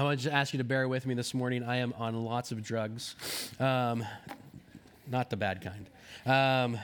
[0.00, 1.62] I want to ask you to bear with me this morning.
[1.62, 3.16] I am on lots of drugs,
[3.60, 4.02] um,
[5.06, 5.90] not the bad kind.
[6.24, 6.78] Um,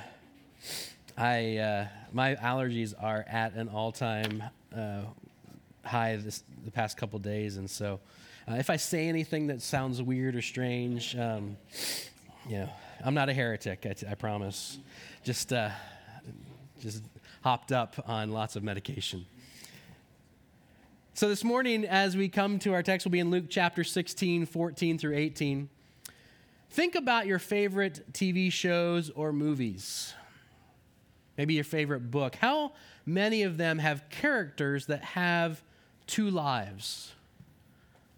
[1.16, 4.42] I uh, my allergies are at an all-time
[4.76, 5.00] uh,
[5.82, 8.00] high this the past couple days, and so
[8.46, 11.56] uh, if I say anything that sounds weird or strange, um,
[12.46, 12.68] you know,
[13.02, 13.86] I'm not a heretic.
[13.86, 14.76] I, t- I promise.
[15.24, 15.70] Just uh,
[16.82, 17.02] just
[17.42, 19.24] hopped up on lots of medication.
[21.16, 24.44] So, this morning, as we come to our text, will be in Luke chapter 16,
[24.44, 25.70] 14 through 18.
[26.68, 30.12] Think about your favorite TV shows or movies.
[31.38, 32.34] Maybe your favorite book.
[32.34, 32.72] How
[33.06, 35.62] many of them have characters that have
[36.06, 37.14] two lives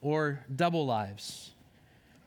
[0.00, 1.52] or double lives?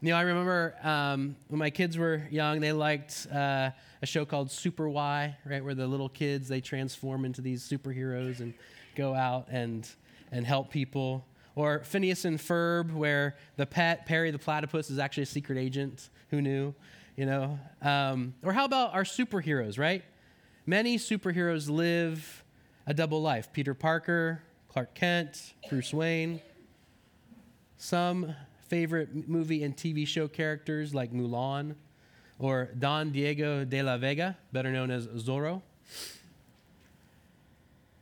[0.01, 4.23] You know, I remember um, when my kids were young, they liked uh, a show
[4.23, 8.53] called Super Why, right, where the little kids they transform into these superheroes and
[8.95, 9.85] go out and
[10.31, 11.25] and help people.
[11.55, 16.09] Or Phineas and Ferb, where the pet, Perry the platypus, is actually a secret agent.
[16.29, 16.73] Who knew?
[17.17, 17.59] You know?
[17.81, 20.03] Um, or how about our superheroes, right?
[20.65, 22.43] Many superheroes live
[22.87, 26.41] a double life Peter Parker, Clark Kent, Bruce Wayne.
[27.77, 28.33] Some
[28.67, 31.75] favorite movie and TV show characters like Mulan
[32.39, 35.61] or Don Diego de la Vega, better known as Zorro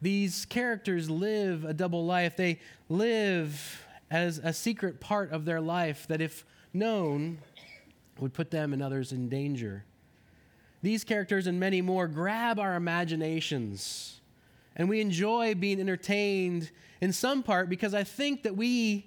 [0.02, 2.36] these characters live a double life.
[2.38, 7.40] They live as a secret part of their life that, if known,
[8.20, 9.84] would put them and others in danger.
[10.82, 14.22] These characters and many more grab our imaginations,
[14.76, 19.06] and we enjoy being entertained in some part because I think that we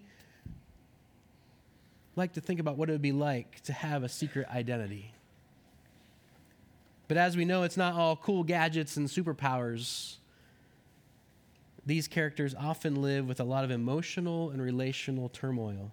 [2.14, 5.12] like to think about what it would be like to have a secret identity.
[7.08, 10.16] But as we know, it's not all cool gadgets and superpowers
[11.84, 15.92] these characters often live with a lot of emotional and relational turmoil.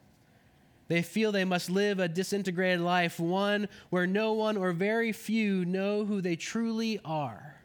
[0.88, 5.66] They feel they must live a disintegrated life, one where no one or very few
[5.66, 7.56] know who they truly are.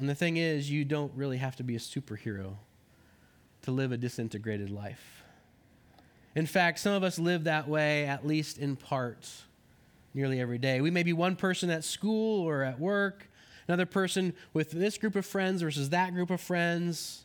[0.00, 2.54] And the thing is, you don't really have to be a superhero
[3.62, 5.22] to live a disintegrated life.
[6.34, 9.30] In fact, some of us live that way, at least in part,
[10.14, 10.80] nearly every day.
[10.80, 13.28] We may be one person at school or at work,
[13.68, 17.24] another person with this group of friends versus that group of friends,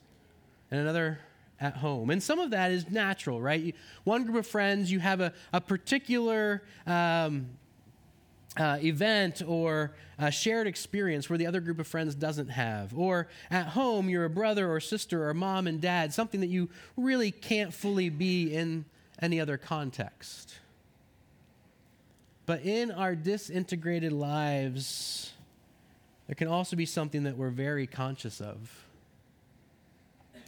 [0.71, 1.19] and another
[1.59, 2.09] at home.
[2.09, 3.75] And some of that is natural, right?
[4.03, 7.47] One group of friends, you have a, a particular um,
[8.57, 12.97] uh, event or a shared experience where the other group of friends doesn't have.
[12.97, 16.69] Or at home, you're a brother or sister or mom and dad, something that you
[16.95, 18.85] really can't fully be in
[19.21, 20.55] any other context.
[22.45, 25.33] But in our disintegrated lives,
[26.27, 28.85] there can also be something that we're very conscious of.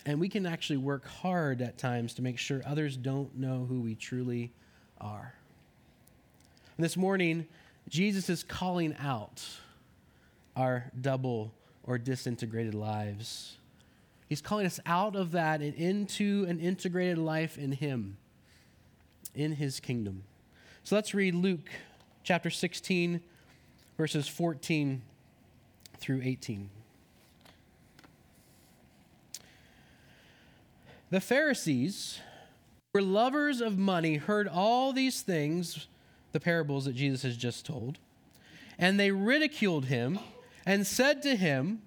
[0.06, 3.82] And we can actually work hard at times to make sure others don't know who
[3.82, 4.52] we truly
[5.00, 5.34] are.
[6.78, 7.48] And this morning,
[7.88, 9.44] Jesus is calling out
[10.56, 11.54] our double
[11.84, 13.58] or disintegrated lives.
[14.28, 18.18] He's calling us out of that and into an integrated life in Him,
[19.34, 20.24] in His kingdom.
[20.84, 21.70] So let's read Luke
[22.24, 23.22] chapter 16,
[23.98, 25.02] verses 14
[26.00, 26.70] through 18.
[31.10, 32.20] The Pharisees
[32.94, 35.88] were lovers of money, heard all these things,
[36.32, 37.98] the parables that Jesus has just told,
[38.78, 40.20] and they ridiculed him
[40.66, 41.82] and said to him,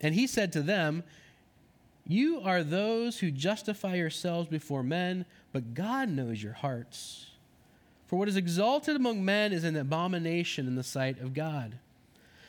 [0.00, 1.02] and he said to them,
[2.06, 7.26] You are those who justify yourselves before men, but God knows your hearts.
[8.06, 11.78] For what is exalted among men is an abomination in the sight of God.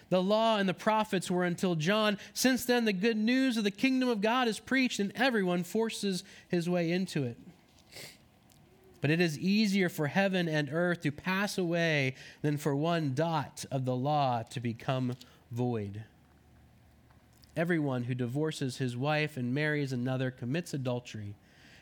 [0.10, 2.18] The law and the prophets were until John.
[2.34, 6.24] Since then, the good news of the kingdom of God is preached, and everyone forces
[6.48, 7.38] his way into it.
[9.02, 13.66] But it is easier for heaven and earth to pass away than for one dot
[13.72, 15.16] of the law to become
[15.52, 16.04] void.
[17.56, 21.36] Everyone who divorces his wife and marries another commits adultery,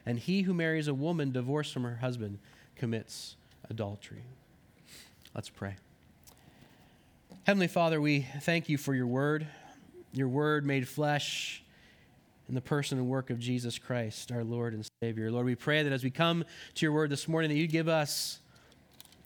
[0.06, 2.40] and he who marries a woman divorced from her husband
[2.76, 3.36] commits
[3.70, 4.24] adultery.
[5.34, 5.76] Let's pray.
[7.48, 9.48] Heavenly Father, we thank you for your word,
[10.12, 11.64] your word made flesh
[12.50, 15.32] in the person and work of Jesus Christ, our Lord and Savior.
[15.32, 16.44] Lord, we pray that as we come
[16.76, 18.42] to your word this morning, that you give us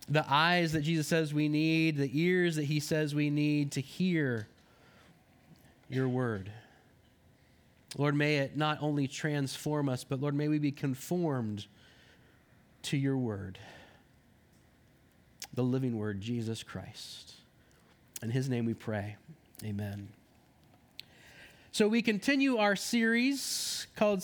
[0.07, 3.81] the eyes that Jesus says we need, the ears that he says we need to
[3.81, 4.47] hear
[5.89, 6.51] your word.
[7.97, 11.65] Lord, may it not only transform us, but Lord, may we be conformed
[12.83, 13.57] to your word,
[15.55, 17.33] the living word, Jesus Christ.
[18.21, 19.15] In his name we pray.
[19.63, 20.09] Amen.
[21.71, 24.23] So we continue our series called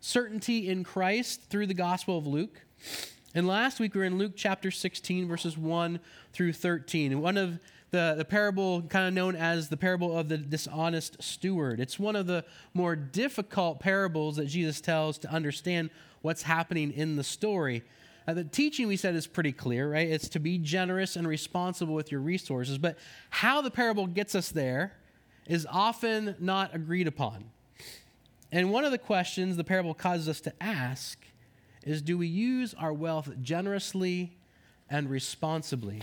[0.00, 2.60] certainty in Christ through the Gospel of Luke.
[3.34, 5.98] And last week we were in Luke chapter 16, verses 1
[6.34, 7.22] through 13.
[7.22, 7.58] One of
[7.90, 11.80] the, the parable, kind of known as the parable of the dishonest steward.
[11.80, 12.44] It's one of the
[12.74, 15.88] more difficult parables that Jesus tells to understand
[16.20, 17.82] what's happening in the story.
[18.26, 20.08] Uh, the teaching we said is pretty clear, right?
[20.08, 22.78] It's to be generous and responsible with your resources.
[22.78, 22.98] But
[23.30, 24.92] how the parable gets us there
[25.46, 27.44] is often not agreed upon.
[28.52, 31.18] And one of the questions the parable causes us to ask
[31.84, 34.36] is do we use our wealth generously
[34.88, 36.02] and responsibly?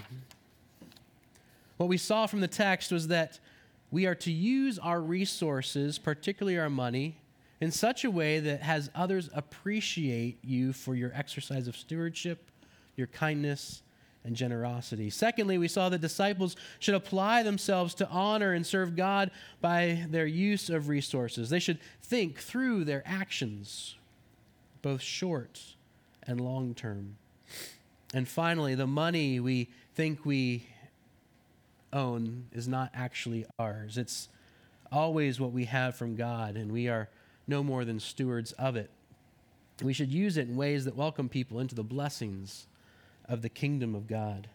[1.78, 3.40] What we saw from the text was that
[3.92, 7.18] we are to use our resources, particularly our money,
[7.62, 12.52] in such a way that has others appreciate you for your exercise of stewardship,
[12.96, 13.82] your kindness,
[14.24, 15.10] and generosity.
[15.10, 20.26] Secondly, we saw that disciples should apply themselves to honor and serve God by their
[20.26, 21.50] use of resources.
[21.50, 23.96] They should think through their actions,
[24.82, 25.62] both short
[26.24, 27.16] and long term.
[28.14, 30.66] And finally, the money we think we
[31.94, 33.98] own is not actually ours.
[33.98, 34.30] It's
[34.92, 37.10] always what we have from God, and we are
[37.50, 38.90] no more than stewards of it.
[39.82, 42.68] We should use it in ways that welcome people into the blessings
[43.28, 44.48] of the kingdom of God.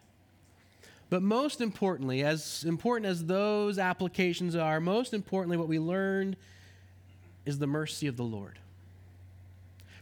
[1.10, 6.36] But most importantly, as important as those applications are, most importantly, what we learned
[7.44, 8.58] is the mercy of the Lord.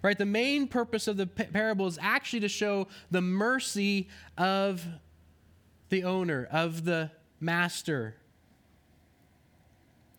[0.02, 0.18] Right?
[0.18, 4.84] The main purpose of the parable is actually to show the mercy of
[5.90, 7.10] the owner, of the
[7.40, 8.16] master.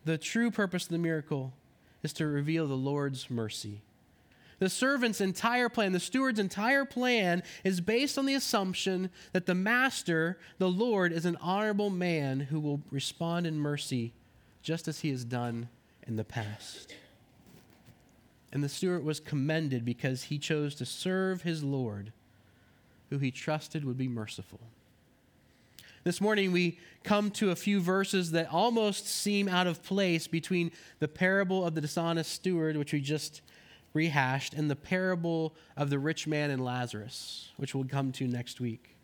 [0.05, 1.53] The true purpose of the miracle
[2.03, 3.81] is to reveal the Lord's mercy.
[4.59, 9.55] The servant's entire plan, the steward's entire plan, is based on the assumption that the
[9.55, 14.13] master, the Lord, is an honorable man who will respond in mercy
[14.61, 15.69] just as he has done
[16.07, 16.95] in the past.
[18.51, 22.13] And the steward was commended because he chose to serve his Lord,
[23.09, 24.59] who he trusted would be merciful.
[26.03, 30.71] This morning, we come to a few verses that almost seem out of place between
[31.00, 33.41] the parable of the dishonest steward, which we just
[33.94, 38.59] rehashed, and the parable of the rich man and Lazarus, which we'll come to next
[38.59, 38.97] week.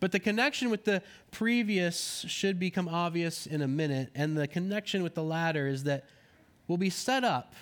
[0.00, 5.02] But the connection with the previous should become obvious in a minute, and the connection
[5.02, 6.06] with the latter is that
[6.68, 7.52] we'll be set up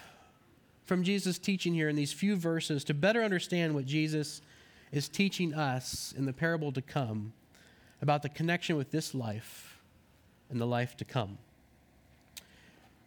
[0.85, 4.41] from Jesus' teaching here in these few verses to better understand what Jesus
[4.93, 7.33] is teaching us in the parable to come
[8.03, 9.81] about the connection with this life
[10.49, 11.39] and the life to come.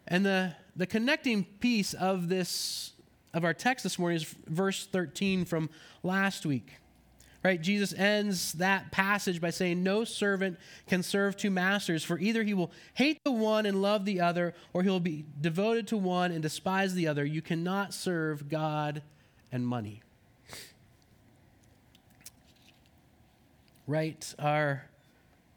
[0.06, 2.92] And the, the connecting piece of this
[3.34, 5.68] of our text this morning is verse 13 from
[6.02, 6.74] last week.
[7.42, 7.60] Right?
[7.60, 12.54] Jesus ends that passage by saying, No servant can serve two masters, for either he
[12.54, 16.32] will hate the one and love the other, or he will be devoted to one
[16.32, 17.22] and despise the other.
[17.22, 19.02] You cannot serve God
[19.52, 20.03] and money.
[23.86, 24.34] Right?
[24.38, 24.84] Our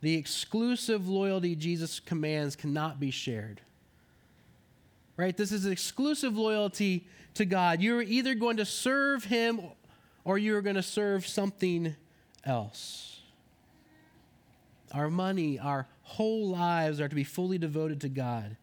[0.01, 3.61] the exclusive loyalty Jesus commands cannot be shared.
[5.15, 5.35] Right?
[5.35, 7.81] This is exclusive loyalty to God.
[7.81, 9.61] You're either going to serve him
[10.23, 11.95] or you're going to serve something
[12.43, 13.21] else.
[14.93, 18.55] Our money, our whole lives are to be fully devoted to God.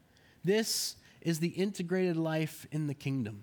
[0.45, 3.43] This is the integrated life in the kingdom.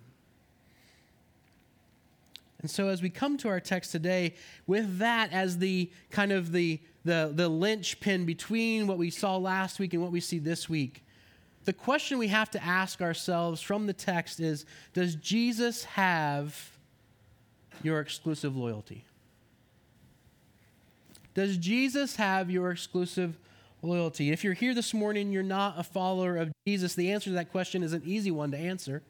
[2.62, 4.36] And so as we come to our text today,
[4.68, 9.80] with that as the kind of the, the, the linchpin between what we saw last
[9.80, 11.04] week and what we see this week,
[11.66, 16.78] the question we have to ask ourselves from the text is Does Jesus have
[17.84, 19.06] your exclusive loyalty?
[21.34, 23.38] Does Jesus have your exclusive
[23.82, 24.32] loyalty?
[24.32, 27.52] If you're here this morning, you're not a follower of Jesus, the answer to that
[27.52, 29.02] question is an easy one to answer.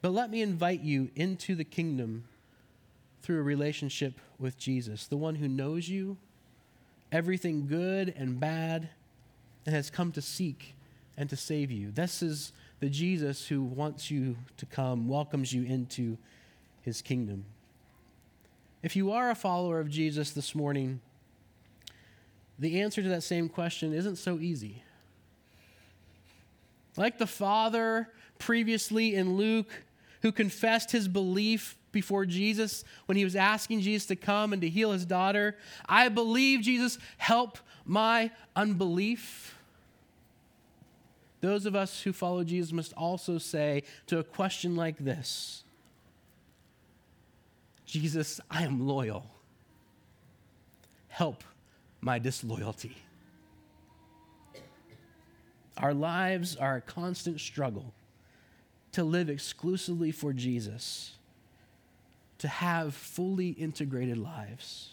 [0.00, 2.24] But let me invite you into the kingdom
[3.22, 6.16] through a relationship with Jesus, the one who knows you,
[7.10, 8.90] everything good and bad,
[9.66, 10.74] and has come to seek
[11.16, 11.90] and to save you.
[11.90, 16.16] This is the Jesus who wants you to come, welcomes you into
[16.82, 17.44] his kingdom.
[18.82, 21.00] If you are a follower of Jesus this morning,
[22.58, 24.82] the answer to that same question isn't so easy.
[26.96, 29.70] Like the father previously in Luke,
[30.22, 34.68] who confessed his belief before Jesus when he was asking Jesus to come and to
[34.68, 35.56] heal his daughter,
[35.88, 39.54] I believe, Jesus, help my unbelief.
[41.40, 45.64] Those of us who follow Jesus must also say to a question like this
[47.86, 49.26] Jesus, I am loyal.
[51.08, 51.42] Help
[52.00, 52.96] my disloyalty.
[55.78, 57.94] Our lives are a constant struggle
[58.92, 61.12] to live exclusively for Jesus,
[62.38, 64.90] to have fully integrated lives.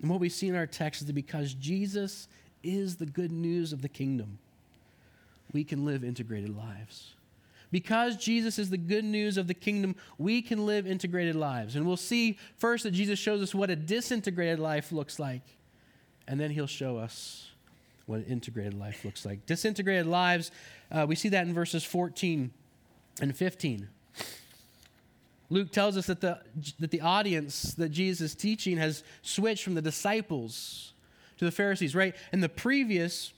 [0.00, 2.28] And what we see in our text is that because Jesus
[2.62, 4.38] is the good news of the kingdom,
[5.52, 7.14] we can live integrated lives.
[7.72, 11.76] Because Jesus is the good news of the kingdom, we can live integrated lives.
[11.76, 15.42] And we'll see first that Jesus shows us what a disintegrated life looks like,
[16.26, 17.49] and then he'll show us
[18.10, 19.46] what an integrated life looks like.
[19.46, 20.50] Disintegrated lives,
[20.90, 22.50] uh, we see that in verses 14
[23.20, 23.88] and 15.
[25.48, 26.40] Luke tells us that the,
[26.80, 30.92] that the audience that Jesus is teaching has switched from the disciples
[31.38, 32.14] to the Pharisees, right?
[32.32, 33.32] In the previous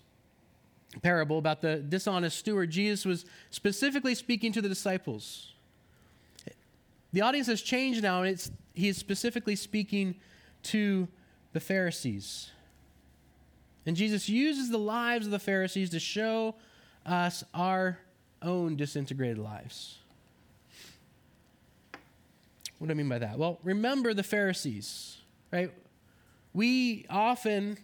[1.03, 5.53] parable about the dishonest steward, Jesus was specifically speaking to the disciples.
[7.13, 10.15] The audience has changed now, and it's, he is specifically speaking
[10.65, 11.09] to
[11.53, 12.51] the Pharisees.
[13.87, 16.55] And Jesus uses the lives of the Pharisees to show
[17.05, 17.99] us our
[18.41, 19.99] own disintegrated lives.
[22.79, 23.39] What do I mean by that?
[23.39, 25.19] Well, remember the Pharisees,
[25.53, 25.73] right?
[26.53, 27.79] We often,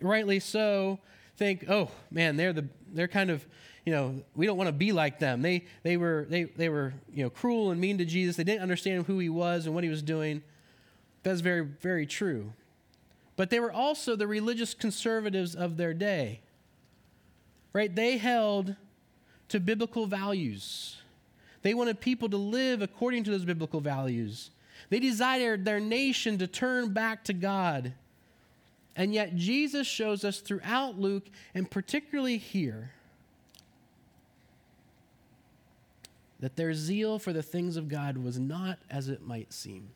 [0.00, 0.98] rightly so,
[1.36, 3.46] think, oh man, they're the they're kind of
[3.86, 5.42] you know we don't want to be like them.
[5.42, 8.36] They they were they they were you know cruel and mean to Jesus.
[8.36, 10.42] They didn't understand who he was and what he was doing.
[11.22, 12.52] That's very very true.
[13.36, 16.40] But they were also the religious conservatives of their day.
[17.72, 17.94] Right?
[17.94, 18.76] They held
[19.48, 20.96] to biblical values.
[21.62, 24.50] They wanted people to live according to those biblical values.
[24.90, 27.94] They desired their nation to turn back to God.
[28.94, 31.24] And yet, Jesus shows us throughout Luke,
[31.54, 32.90] and particularly here,
[36.40, 39.88] that their zeal for the things of God was not as it might seem.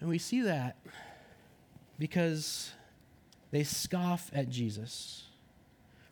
[0.00, 0.76] And we see that
[1.98, 2.72] because
[3.50, 5.24] they scoff at Jesus.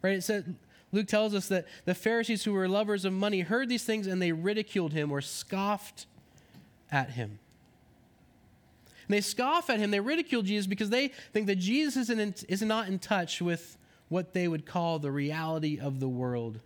[0.02, 0.16] Right?
[0.16, 0.54] It said
[0.92, 4.21] Luke tells us that the Pharisees who were lovers of money heard these things and
[4.21, 6.07] they ridiculed him or scoffed
[6.90, 7.38] at him.
[9.07, 12.35] And they scoff at him, they ridicule Jesus because they think that Jesus isn't in,
[12.49, 13.76] is not in touch with
[14.09, 16.61] what they would call the reality of the world.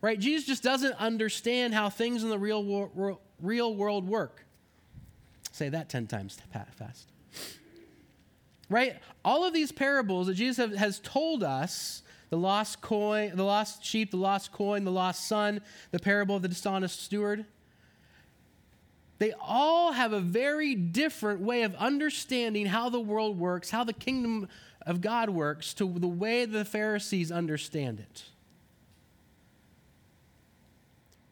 [0.00, 0.18] Right?
[0.18, 4.44] Jesus just doesn't understand how things in the real, wor- real world work.
[5.58, 6.38] Say that 10 times
[6.76, 7.08] fast.
[8.70, 8.96] Right?
[9.24, 14.10] All of these parables that Jesus has told us the lost coin, the lost sheep,
[14.10, 15.60] the lost coin, the lost son,
[15.90, 17.46] the parable of the dishonest steward
[19.18, 23.92] they all have a very different way of understanding how the world works, how the
[23.92, 24.48] kingdom
[24.82, 28.24] of God works, to the way the Pharisees understand it.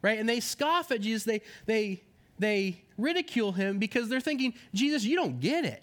[0.03, 0.19] Right?
[0.19, 1.25] And they scoff at Jesus.
[1.25, 2.03] They, they,
[2.39, 5.83] they ridicule him because they're thinking, Jesus, you don't get it.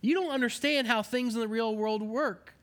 [0.00, 2.54] You don't understand how things in the real world work.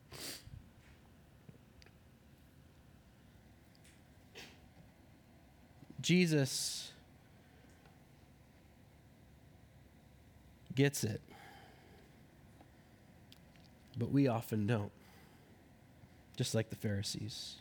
[6.02, 6.92] Jesus
[10.76, 11.22] gets it.
[13.98, 14.92] But we often don't,
[16.38, 17.56] just like the Pharisees.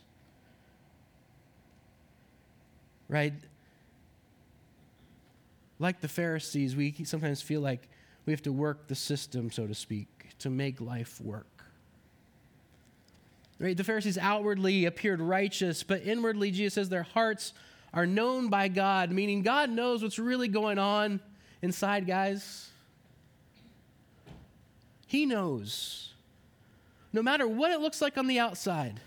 [3.07, 3.33] Right?
[5.81, 7.89] Like the Pharisees, we sometimes feel like
[8.27, 11.65] we have to work the system, so to speak, to make life work.
[13.57, 13.75] Right?
[13.75, 17.53] The Pharisees outwardly appeared righteous, but inwardly, Jesus says their hearts
[17.95, 21.19] are known by God, meaning God knows what's really going on
[21.63, 22.69] inside, guys.
[25.07, 26.13] He knows.
[27.11, 28.99] No matter what it looks like on the outside,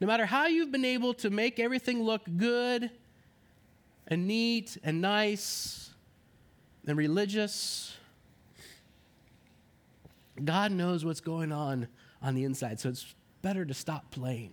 [0.00, 2.90] no matter how you've been able to make everything look good
[4.06, 5.87] and neat and nice
[6.88, 7.96] and religious,
[10.44, 11.88] God knows what's going on
[12.22, 12.80] on the inside.
[12.80, 14.52] So it's better to stop playing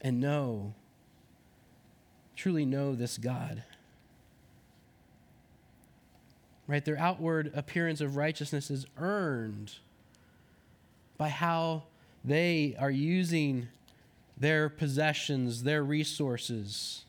[0.00, 0.74] and know,
[2.36, 3.62] truly know this God
[6.66, 6.84] right?
[6.84, 9.74] Their outward appearance of righteousness is earned
[11.16, 11.84] by how
[12.24, 13.68] they are using
[14.36, 17.04] their possessions, their resources.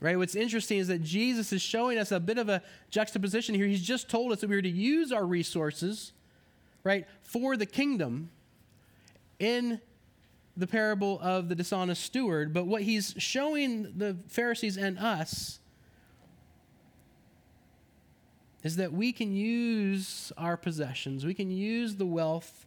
[0.00, 0.16] Right?
[0.16, 3.66] What's interesting is that Jesus is showing us a bit of a juxtaposition here.
[3.66, 6.12] He's just told us that we are to use our resources,
[6.84, 8.30] right, for the kingdom
[9.40, 9.80] in
[10.56, 12.52] the parable of the dishonest steward.
[12.52, 15.58] But what he's showing the Pharisees and us
[18.62, 22.66] is that we can use our possessions, we can use the wealth,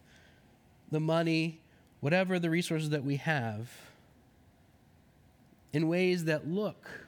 [0.90, 1.60] the money,
[2.00, 3.70] whatever the resources that we have
[5.72, 7.01] in ways that look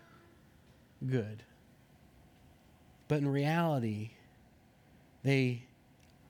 [1.05, 1.43] good.
[3.09, 4.11] But in reality,
[5.23, 5.65] they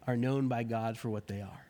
[0.06, 1.66] are known by God for what they are.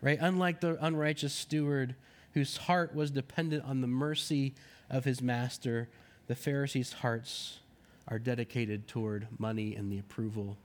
[0.00, 0.18] Right?
[0.20, 1.94] Unlike the unrighteous steward
[2.34, 4.54] whose heart was dependent on the mercy
[4.88, 5.88] of his master,
[6.28, 7.58] the Pharisees' hearts
[8.06, 10.56] are dedicated toward money and the approval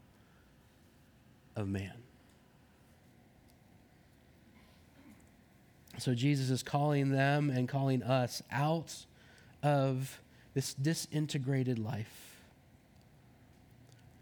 [1.56, 2.03] of man.
[5.98, 9.06] So Jesus is calling them and calling us out
[9.62, 10.20] of
[10.54, 12.34] this disintegrated life.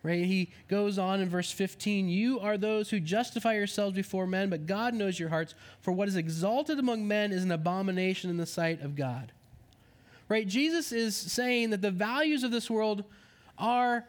[0.04, 0.26] Right?
[0.26, 4.66] He goes on in verse 15 You are those who justify yourselves before men, but
[4.66, 8.46] God knows your hearts, for what is exalted among men is an abomination in the
[8.46, 9.32] sight of God.
[10.28, 10.48] Right?
[10.48, 13.04] Jesus is saying that the values of this world
[13.58, 14.06] are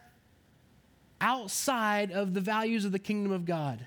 [1.21, 3.85] outside of the values of the kingdom of God.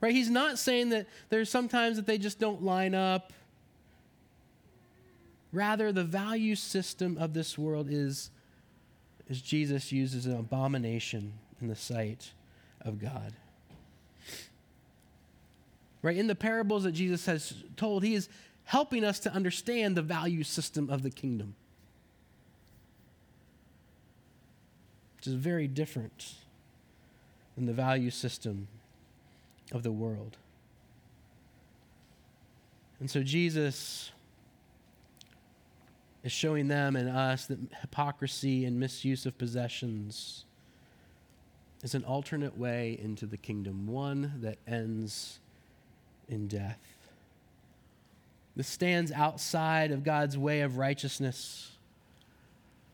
[0.00, 0.14] Right?
[0.14, 3.32] He's not saying that there's sometimes that they just don't line up.
[5.52, 8.30] Rather, the value system of this world is,
[9.30, 12.32] as Jesus uses an abomination in the sight
[12.82, 13.32] of God.
[16.02, 16.16] Right?
[16.16, 18.28] In the parables that Jesus has told, he is
[18.64, 21.54] helping us to understand the value system of the kingdom.
[25.16, 26.34] Which is very different
[27.56, 28.68] than the value system
[29.72, 30.36] of the world.
[33.00, 34.10] And so Jesus
[36.24, 40.44] is showing them and us that hypocrisy and misuse of possessions
[41.82, 45.38] is an alternate way into the kingdom, one that ends
[46.28, 46.80] in death.
[48.56, 51.72] This stands outside of God's way of righteousness,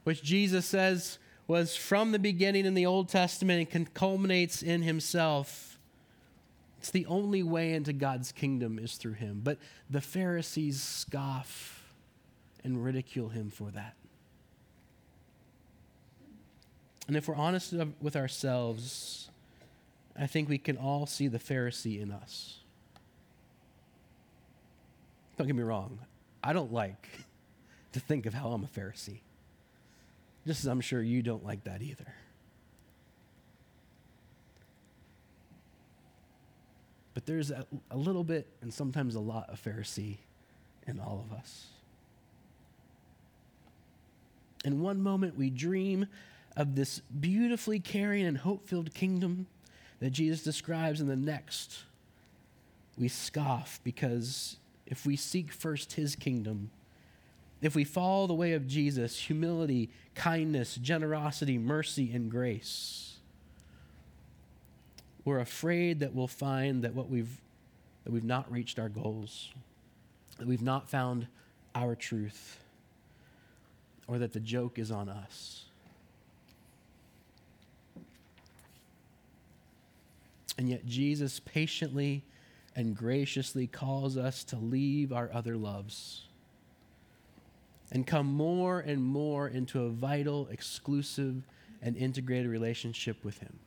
[0.04, 5.71] which Jesus says was from the beginning in the Old Testament and culminates in Himself.
[6.82, 9.40] It's the only way into God's kingdom is through him.
[9.44, 9.58] But
[9.88, 11.94] the Pharisees scoff
[12.64, 13.94] and ridicule him for that.
[17.06, 19.30] And if we're honest with ourselves,
[20.18, 22.58] I think we can all see the Pharisee in us.
[25.38, 26.00] Don't get me wrong,
[26.42, 27.06] I don't like
[27.92, 29.20] to think of how I'm a Pharisee.
[30.48, 32.12] Just as I'm sure you don't like that either.
[37.14, 40.18] But there's a, a little bit and sometimes a lot of Pharisee
[40.86, 41.66] in all of us.
[44.64, 46.06] In one moment, we dream
[46.56, 49.46] of this beautifully caring and hope filled kingdom
[50.00, 51.84] that Jesus describes, in the next,
[52.98, 56.70] we scoff because if we seek first his kingdom,
[57.60, 63.11] if we follow the way of Jesus, humility, kindness, generosity, mercy, and grace,
[65.24, 67.40] we're afraid that we'll find that what we've
[68.04, 69.50] that we've not reached our goals,
[70.38, 71.28] that we've not found
[71.74, 72.58] our truth,
[74.08, 75.66] or that the joke is on us.
[80.58, 82.24] And yet, Jesus patiently
[82.74, 86.24] and graciously calls us to leave our other loves
[87.90, 91.42] and come more and more into a vital, exclusive,
[91.82, 93.58] and integrated relationship with Him.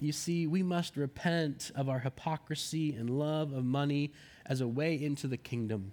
[0.00, 4.12] You see, we must repent of our hypocrisy and love of money
[4.46, 5.92] as a way into the kingdom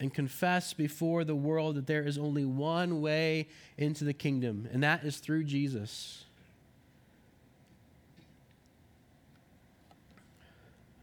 [0.00, 4.82] and confess before the world that there is only one way into the kingdom, and
[4.82, 6.24] that is through Jesus.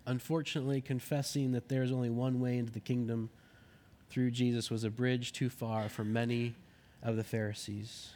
[0.06, 3.30] Unfortunately, confessing that there is only one way into the kingdom
[4.10, 6.56] through Jesus was a bridge too far for many
[7.04, 8.12] of the Pharisees,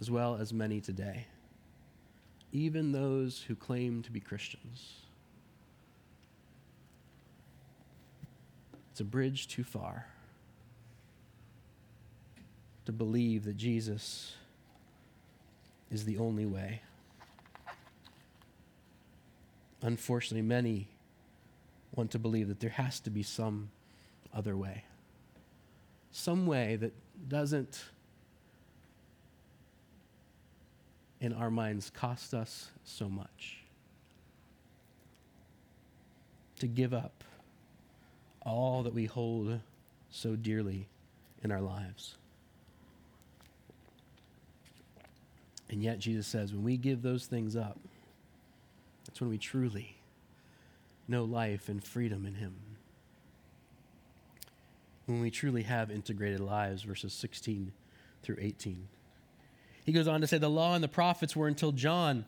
[0.00, 1.26] as well as many today
[2.52, 5.02] even those who claim to be Christians.
[8.90, 10.06] It's a bridge too far
[12.86, 14.34] to believe that Jesus
[15.90, 16.82] is the only way.
[19.82, 20.88] Unfortunately, many
[21.94, 23.70] want to believe that there has to be some
[24.34, 24.84] other way.
[26.12, 26.92] Some way that
[27.28, 27.84] doesn't
[31.20, 33.58] in our minds cost us so much.
[36.60, 37.24] To give up
[38.42, 39.60] all that we hold
[40.10, 40.88] so dearly
[41.42, 42.16] in our lives.
[45.70, 47.78] And yet, Jesus says, when we give those things up,
[49.06, 49.96] that's when we truly
[51.06, 52.54] know life and freedom in Him.
[55.06, 57.72] When we truly have integrated lives, verses 16
[58.22, 58.88] through 18.
[59.90, 62.24] He goes on to say, The law and the prophets were until John.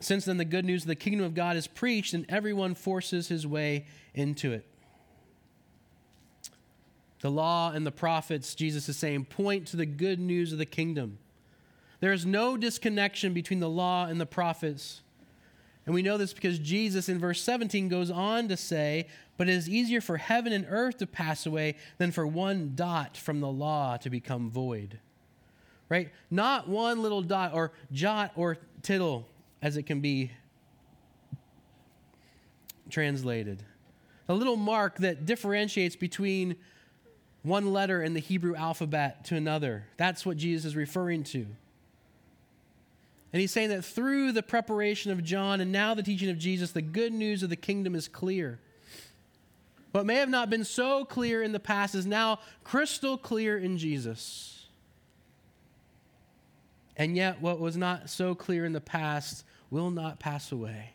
[0.00, 3.28] Since then, the good news of the kingdom of God is preached, and everyone forces
[3.28, 4.66] his way into it.
[7.20, 10.66] The law and the prophets, Jesus is saying, point to the good news of the
[10.66, 11.18] kingdom.
[12.00, 15.02] There is no disconnection between the law and the prophets.
[15.86, 19.52] And we know this because Jesus in verse 17 goes on to say, But it
[19.52, 23.52] is easier for heaven and earth to pass away than for one dot from the
[23.52, 24.98] law to become void.
[25.88, 26.10] Right?
[26.30, 29.26] Not one little dot or jot or tittle,
[29.60, 30.30] as it can be
[32.88, 33.62] translated.
[34.28, 36.56] A little mark that differentiates between
[37.42, 39.86] one letter in the Hebrew alphabet to another.
[39.96, 41.46] That's what Jesus is referring to.
[43.32, 46.72] And he's saying that through the preparation of John and now the teaching of Jesus,
[46.72, 48.60] the good news of the kingdom is clear.
[49.92, 53.78] What may have not been so clear in the past is now crystal clear in
[53.78, 54.51] Jesus.
[57.02, 60.90] And yet, what was not so clear in the past will not pass away,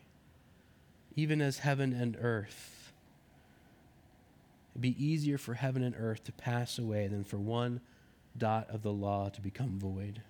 [1.18, 2.94] even as heaven and earth.
[4.72, 7.82] It'd be easier for heaven and earth to pass away than for one
[8.38, 10.22] dot of the law to become void.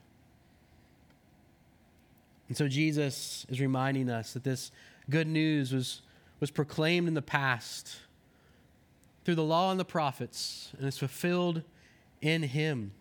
[2.47, 4.71] And so Jesus is reminding us that this
[5.11, 6.01] good news was,
[6.39, 7.97] was proclaimed in the past
[9.23, 11.61] through the law and the prophets, and is fulfilled
[12.19, 12.93] in him.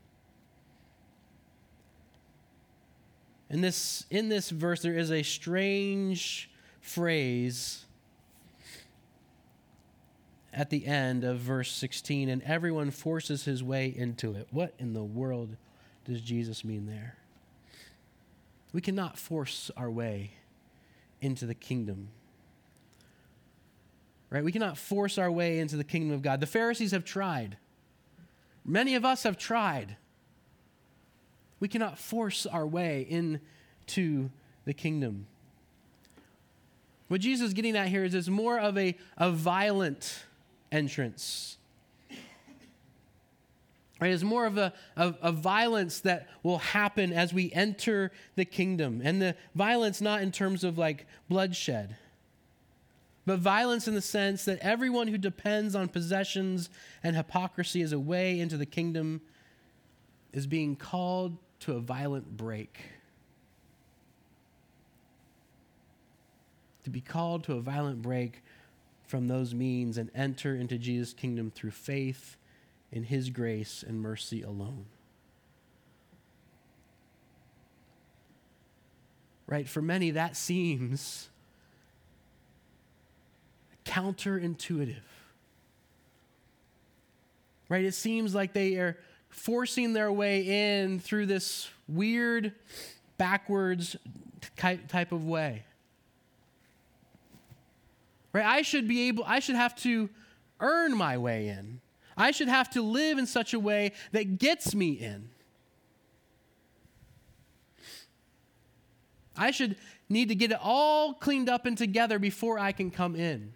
[3.49, 7.85] In this, in this verse, there is a strange phrase
[10.53, 14.49] at the end of verse 16, and everyone forces his way into it.
[14.51, 15.57] What in the world
[16.05, 17.17] does Jesus mean there?
[18.73, 20.33] We cannot force our way
[21.21, 22.09] into the kingdom.
[24.31, 24.43] Right?
[24.43, 26.41] We cannot force our way into the kingdom of God.
[26.41, 27.59] The Pharisees have tried.
[28.65, 29.97] Many of us have tried.
[31.61, 34.31] We cannot force our way into
[34.65, 35.27] the kingdom.
[37.09, 40.25] What Jesus is getting at here is it's more of a, a violent
[40.73, 41.57] entrance
[43.99, 48.45] Right, it's more of a, of, a violence that will happen as we enter the
[48.45, 49.01] kingdom.
[49.03, 51.97] And the violence not in terms of like bloodshed,
[53.25, 56.69] but violence in the sense that everyone who depends on possessions
[57.03, 59.23] and hypocrisy as a way into the kingdom
[60.35, 62.79] is being called to a violent break.
[66.85, 68.43] To be called to a violent break
[69.07, 72.37] from those means and enter into Jesus' kingdom through faith
[72.93, 74.87] in His grace and mercy alone.
[79.47, 79.69] Right?
[79.69, 81.29] For many, that seems
[83.85, 84.97] counterintuitive.
[87.69, 87.85] Right?
[87.85, 88.99] It seems like they are
[89.37, 92.53] forcing their way in through this weird,
[93.19, 93.95] backwards
[94.57, 95.63] type of way.
[98.33, 98.45] Right?
[98.45, 100.11] I should be able, I should have to
[100.59, 101.81] earn my way in.
[102.17, 105.29] I should have to live in such a way that gets me in.
[109.37, 109.77] I should
[110.09, 113.53] need to get it all cleaned up and together before I can come in.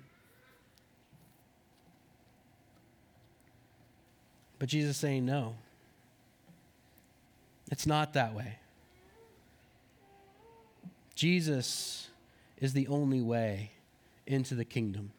[4.59, 5.57] But Jesus saying, no,
[7.71, 8.59] it's not that way.
[11.15, 12.09] Jesus
[12.59, 13.71] is the only way
[14.27, 15.13] into the kingdom.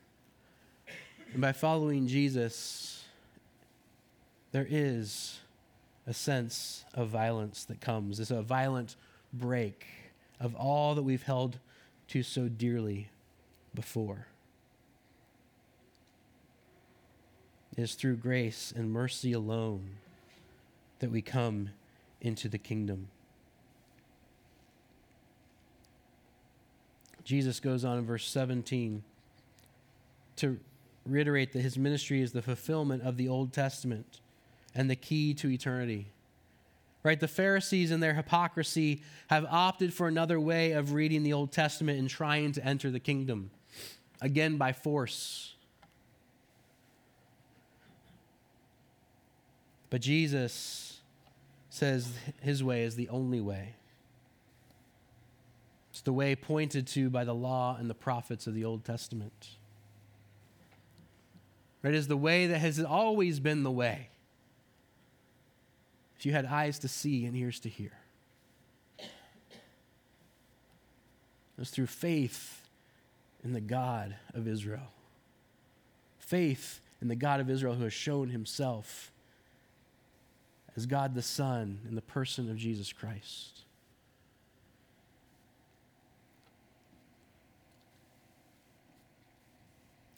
[1.34, 3.04] And by following Jesus,
[4.52, 5.40] there is
[6.08, 8.20] a sense of violence that comes.
[8.20, 8.96] It's a violent
[9.32, 9.86] break
[10.40, 11.60] of all that we've held
[12.10, 13.10] to so dearly
[13.74, 14.28] before.
[17.78, 19.92] It is through grace and mercy alone
[21.00, 21.70] that we come
[22.22, 23.08] into the kingdom.
[27.24, 29.04] Jesus goes on in verse 17
[30.38, 30.60] to
[31.06, 34.20] reiterate that his ministry is the fulfillment of the Old Testament
[34.74, 36.08] and the key to eternity.
[37.04, 37.20] Right?
[37.20, 42.00] The Pharisees, in their hypocrisy, have opted for another way of reading the Old Testament
[42.00, 43.50] and trying to enter the kingdom,
[44.22, 45.56] again by force.
[49.90, 50.91] But Jesus
[51.72, 53.76] says his way is the only way.
[55.90, 59.52] It's the way pointed to by the law and the prophets of the Old Testament.
[61.82, 64.10] It is the way that has always been the way
[66.18, 67.94] if you had eyes to see and ears to hear.
[69.00, 69.08] It
[71.58, 72.68] was through faith
[73.44, 74.92] in the God of Israel.
[76.20, 79.12] Faith in the God of Israel who has shown himself
[80.76, 83.62] as God the Son in the person of Jesus Christ.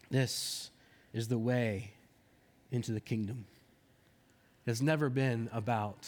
[0.10, 0.70] This
[1.12, 1.92] is the way
[2.72, 3.46] into the kingdom.
[4.66, 6.08] It has never been about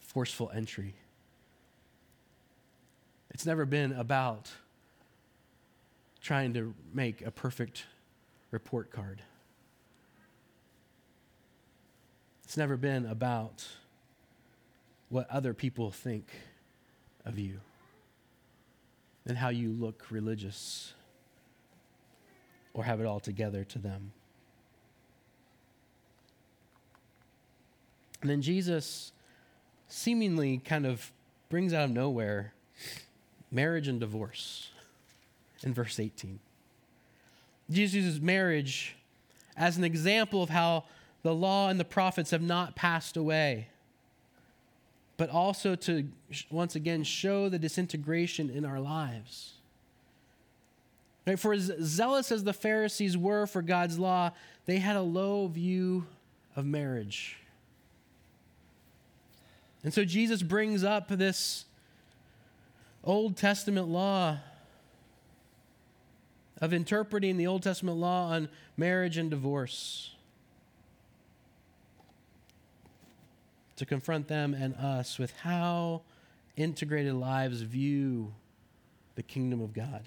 [0.00, 0.94] forceful entry.
[3.30, 4.50] It's never been about
[6.20, 7.84] trying to make a perfect
[8.50, 9.22] report card.
[12.48, 13.66] It's never been about
[15.10, 16.30] what other people think
[17.26, 17.60] of you
[19.26, 20.94] and how you look religious
[22.72, 24.12] or have it all together to them.
[28.22, 29.12] And then Jesus
[29.88, 31.12] seemingly kind of
[31.50, 32.54] brings out of nowhere
[33.50, 34.70] marriage and divorce
[35.62, 36.38] in verse 18.
[37.70, 38.96] Jesus uses marriage
[39.54, 40.84] as an example of how
[41.22, 43.68] the law and the prophets have not passed away,
[45.16, 46.08] but also to
[46.50, 49.54] once again show the disintegration in our lives.
[51.26, 51.38] Right?
[51.38, 54.30] For as zealous as the Pharisees were for God's law,
[54.66, 56.06] they had a low view
[56.56, 57.36] of marriage.
[59.82, 61.64] And so Jesus brings up this
[63.04, 64.38] Old Testament law
[66.60, 70.14] of interpreting the Old Testament law on marriage and divorce
[73.78, 76.02] to confront them and us with how
[76.56, 78.34] integrated lives view
[79.14, 80.04] the kingdom of God.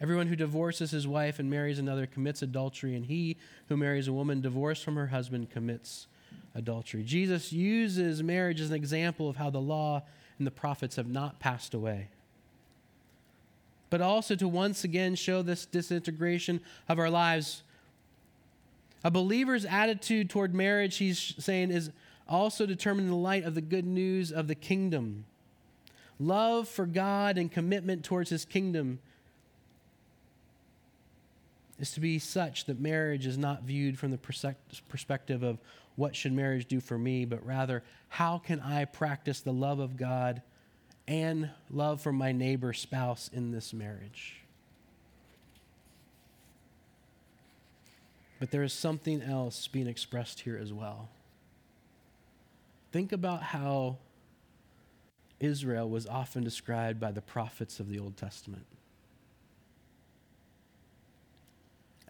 [0.00, 3.36] Everyone who divorces his wife and marries another commits adultery, and he
[3.68, 6.06] who marries a woman divorced from her husband commits
[6.54, 7.02] adultery.
[7.02, 10.02] Jesus uses marriage as an example of how the law
[10.38, 12.08] and the prophets have not passed away.
[13.90, 17.62] But also to once again show this disintegration of our lives.
[19.02, 21.90] A believer's attitude toward marriage, he's saying, is
[22.28, 25.24] also determined in the light of the good news of the kingdom.
[26.20, 28.98] Love for God and commitment towards his kingdom
[31.78, 34.18] is to be such that marriage is not viewed from the
[34.88, 35.58] perspective of
[35.94, 39.96] what should marriage do for me, but rather, how can I practice the love of
[39.96, 40.42] God
[41.06, 44.40] and love for my neighbor spouse in this marriage?
[48.40, 51.08] But there is something else being expressed here as well.
[52.90, 53.98] Think about how
[55.40, 58.66] Israel was often described by the prophets of the Old Testament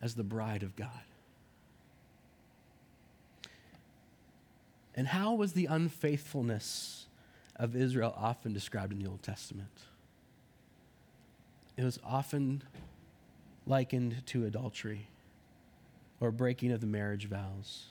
[0.00, 0.90] as the bride of God.
[4.94, 7.06] And how was the unfaithfulness
[7.56, 9.82] of Israel often described in the Old Testament?
[11.76, 12.62] It was often
[13.66, 15.08] likened to adultery
[16.20, 17.86] or breaking of the marriage vows.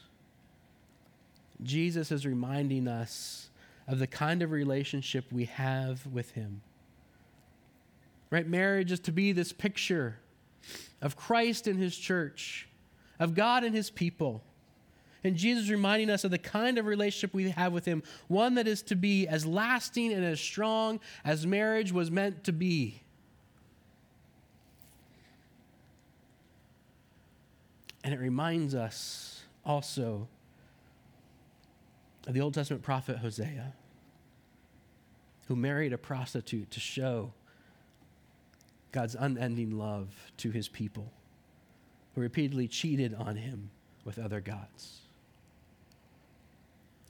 [1.64, 3.50] Jesus is reminding us
[3.88, 6.62] of the kind of relationship we have with Him.
[8.30, 8.48] Right?
[8.48, 10.18] Marriage is to be this picture
[11.02, 12.68] of Christ and His church,
[13.20, 14.44] of God and His people.
[15.24, 18.68] And Jesus reminding us of the kind of relationship we have with Him, one that
[18.68, 23.02] is to be as lasting and as strong as marriage was meant to be.
[28.04, 30.28] And it reminds us also
[32.34, 33.74] the Old Testament prophet Hosea,
[35.48, 37.34] who married a prostitute to show
[38.92, 41.12] God's unending love to his people,
[42.16, 43.70] who repeatedly cheated on him
[44.04, 45.02] with other gods.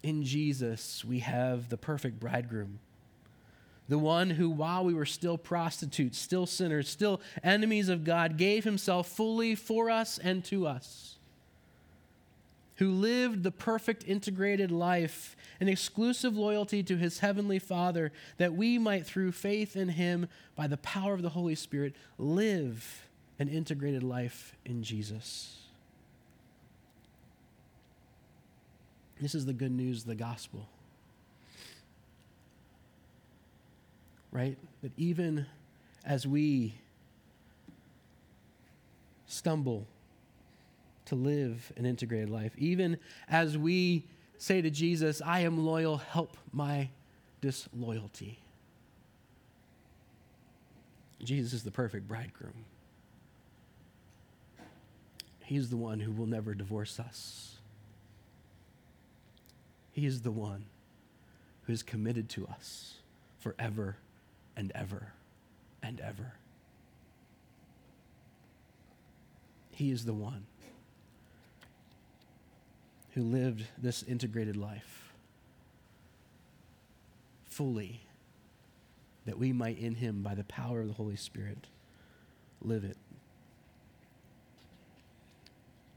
[0.03, 2.79] In Jesus, we have the perfect bridegroom,
[3.89, 8.63] the one who, while we were still prostitutes, still sinners, still enemies of God, gave
[8.63, 11.17] himself fully for us and to us
[12.77, 18.77] who lived the perfect integrated life in exclusive loyalty to his heavenly Father, that we
[18.77, 23.07] might, through faith in him, by the power of the Holy Spirit, live
[23.39, 25.57] an integrated life in Jesus.
[29.19, 30.67] This is the good news of the gospel.
[34.31, 34.57] Right?
[34.83, 35.47] That even
[36.05, 36.75] as we
[39.25, 39.87] stumble
[41.07, 42.53] to live an integrated life.
[42.57, 42.97] Even
[43.29, 44.05] as we
[44.37, 46.89] say to Jesus, I am loyal, help my
[47.41, 48.39] disloyalty.
[51.23, 52.65] Jesus is the perfect bridegroom.
[55.43, 57.57] He's the one who will never divorce us.
[59.91, 60.65] He is the one
[61.63, 62.95] who is committed to us
[63.39, 63.97] forever
[64.55, 65.13] and ever
[65.81, 66.33] and ever.
[69.71, 70.45] He is the one
[73.17, 75.11] who lived this integrated life
[77.49, 77.99] fully,
[79.25, 81.65] that we might in him, by the power of the Holy Spirit,
[82.61, 82.95] live it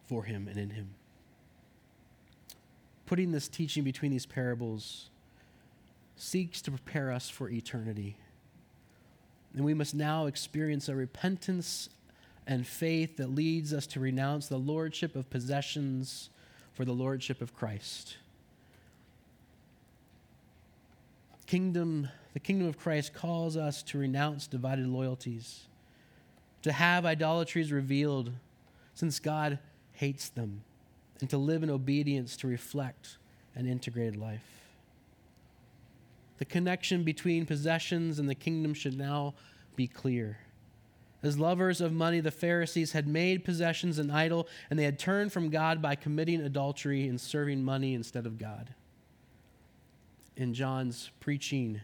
[0.08, 0.94] for him and in him.
[3.04, 5.10] putting this teaching between these parables,
[6.14, 8.16] seeks to prepare us for eternity.
[9.52, 11.90] And we must now experience a repentance
[12.46, 16.30] and faith that leads us to renounce the lordship of possessions
[16.74, 18.16] for the lordship of Christ.
[21.46, 25.66] Kingdom, the kingdom of Christ calls us to renounce divided loyalties,
[26.62, 28.32] to have idolatries revealed,
[28.94, 29.58] since God
[29.92, 30.62] hates them,
[31.20, 33.18] and to live in obedience to reflect
[33.56, 34.46] an integrated life.
[36.38, 39.34] The connection between possessions and the kingdom should now
[39.76, 40.38] be clear.
[41.22, 45.32] As lovers of money, the Pharisees had made possessions an idol, and they had turned
[45.32, 48.74] from God by committing adultery and serving money instead of God.
[50.36, 51.82] In John's preaching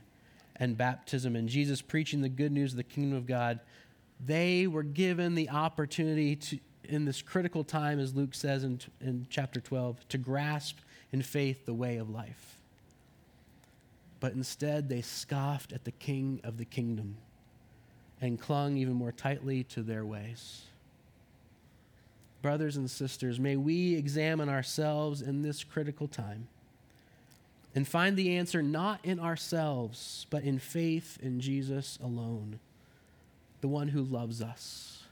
[0.56, 3.60] and baptism, and Jesus preaching the good news of the kingdom of God,
[4.24, 9.26] they were given the opportunity to, in this critical time, as Luke says in, in
[9.28, 10.78] chapter 12, to grasp
[11.12, 12.56] in faith the way of life
[14.20, 17.16] but instead they scoffed at the king of the kingdom
[18.20, 20.62] and clung even more tightly to their ways.
[22.42, 26.48] Brothers and sisters, may we examine ourselves in this critical time
[27.74, 32.58] and find the answer not in ourselves, but in faith in Jesus alone,
[33.60, 35.04] the one who loves us,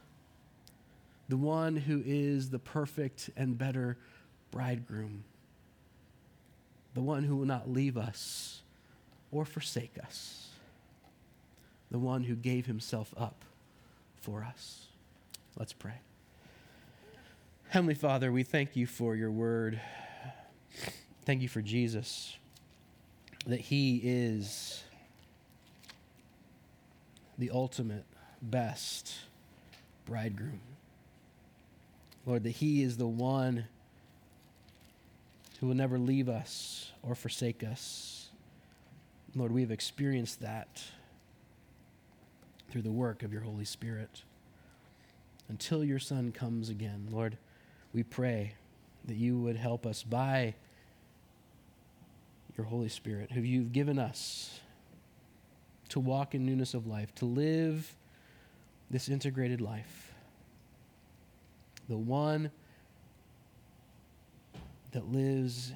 [1.28, 3.98] the one who is the perfect and better
[4.50, 5.24] bridegroom,
[6.94, 8.62] the one who will not leave us
[9.30, 10.48] or forsake us.
[11.94, 13.44] The one who gave himself up
[14.20, 14.86] for us.
[15.56, 16.00] Let's pray.
[17.68, 19.80] Heavenly Father, we thank you for your word.
[21.24, 22.36] Thank you for Jesus,
[23.46, 24.82] that he is
[27.38, 28.06] the ultimate,
[28.42, 29.14] best
[30.04, 30.62] bridegroom.
[32.26, 33.66] Lord, that he is the one
[35.60, 38.30] who will never leave us or forsake us.
[39.36, 40.82] Lord, we have experienced that
[42.74, 44.24] through the work of your Holy Spirit.
[45.48, 47.38] Until your Son comes again, Lord,
[47.92, 48.54] we pray
[49.04, 50.56] that you would help us by
[52.56, 54.58] your Holy Spirit, who you've given us
[55.90, 57.94] to walk in newness of life, to live
[58.90, 60.12] this integrated life.
[61.88, 62.50] The one
[64.90, 65.72] that lives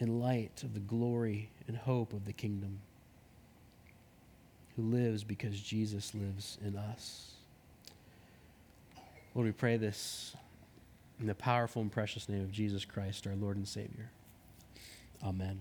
[0.00, 2.80] in light of the glory and hope of the kingdom,
[4.78, 7.32] who lives because Jesus lives in us.
[9.34, 10.36] Lord, we pray this
[11.20, 14.10] in the powerful and precious name of Jesus Christ, our Lord and Savior.
[15.24, 15.58] Amen.